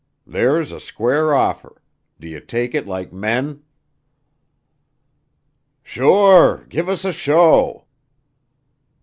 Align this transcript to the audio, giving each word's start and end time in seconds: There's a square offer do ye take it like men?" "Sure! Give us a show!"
There's 0.25 0.71
a 0.71 0.79
square 0.79 1.31
offer 1.35 1.79
do 2.19 2.27
ye 2.27 2.39
take 2.39 2.73
it 2.73 2.87
like 2.87 3.13
men?" 3.13 3.61
"Sure! 5.83 6.65
Give 6.69 6.89
us 6.89 7.05
a 7.05 7.13
show!" 7.13 7.85